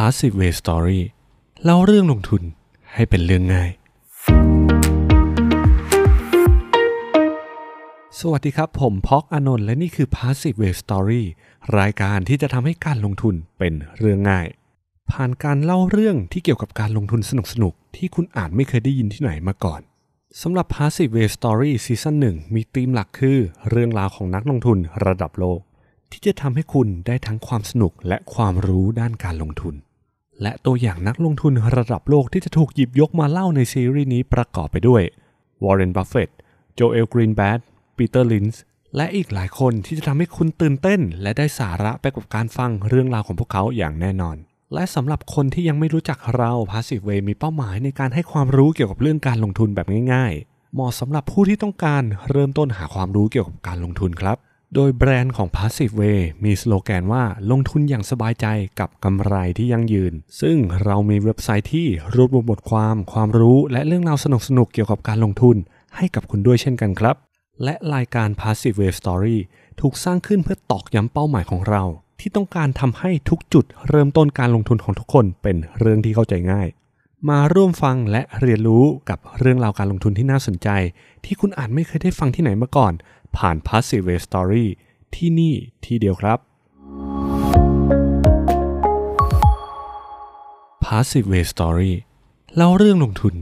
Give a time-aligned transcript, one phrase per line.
[0.00, 1.00] Passive Way Story
[1.64, 2.42] เล่าเรื่องลงทุน
[2.94, 3.70] ให้เป็นเรื่องง่าย
[8.18, 11.22] สวัสดีครับ ผมพอกอนนท์และนี่คือ Passive Way Story
[11.78, 14.46] รายการที่จะทำให้การลงทุนเป็นเรื่องง่าย
[15.10, 19.80] ผ่านการเล่าเรื่องที่เกี่ยวกับการลงทุนสนุกๆ ที่คุณอาจไม่เคยได้ยินที่ไหนมาก่อน
[20.40, 23.38] สำหรับ Passive Way Story ซีซั่น1มีธีมหลักคือ
[23.70, 25.60] เรื่องราวของนักลงทุนระดับโลก
[26.12, 29.76] ที่จะทำให้คุณได้ทั้งความสนุกและความรู้ด้านการลงทุน
[30.42, 35.02] และตัวอย่างนักลงทุนระดับโลกที่จะถูกหยิบยกมาเล่าในซีรีส์นี้ประกอบไปด้วย
[35.64, 36.30] Warren Buffett
[36.78, 37.60] Joel Greenblatt
[37.96, 38.58] Peter Lynch
[38.96, 44.36] และอีกหลายคนที่จะทำให้คุณตื่นเต้น และได้สาระไปกับการฟังเรื่องราวของพวกเขาอย่างแน่นอน
[44.74, 54.36] และสำหรับคนที่ยังไม่รู้จักเรา Passive Way มีเป้าหมายในการให้ความรู้เกี่ยวกับเรื่องการลงทุนแบบง่ายๆ เหมาะสำหรับผู้ที่ต้องการเริ่มต้นหาความรู้เกี่ยวกับการลงทุนครับ
[54.74, 58.46] โดยแบรนด์ของ Passive Way มีสโลแกนว่าลงทุนอย่างสบายใจ
[58.80, 64.26] กับกำไรที่ยั่งยืน ซึ่งเรามีเว็บไซต์ที่รวบรวมบทความ ความรู้และเรื่องราวส
[64.58, 65.56] นุกๆเกี่ยวกับการลงทุน
[65.96, 67.16] ให้กับคุณด้วยเช่นกันครับ
[67.64, 69.38] และรายการ Passive Way Story
[69.80, 71.82] ถูกสร้างขึ้นเพื่อตอกย้ำเป้าหมายของเรา
[72.20, 76.68] ที่ต้องการทำให้ทุกจุดเริ่มต้นการลงทุนของทุกคนเป็นเรื่องที่เข้าใจง่าย
[77.28, 80.68] มาร่วมฟังและเรียนรู้กับเรื่องราวการลงทุนที่น่าสนใจ
[81.24, 82.92] ที่คุณอาจไม่เคยได้ฟังที่ไหนมาก่อน
[83.38, 84.66] ผ่าน Passive Way Story
[85.14, 86.38] ที่นี่ที่เดียวครับ
[90.84, 91.92] Passive Way Story
[92.56, 93.34] เล่าเรื่องลงทุน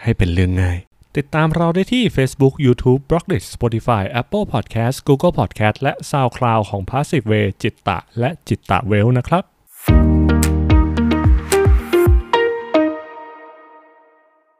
[0.00, 0.78] ให้เป็นเรื่องง่าย
[1.16, 5.76] ติดตามเราได้ที่ Facebook, YouTube, b l o g d i t Spotify, Apple Podcast, Google Podcast
[5.82, 9.44] และ SoundCloud ของ Passive Way จิตตะและจิตตะเวลนะครับ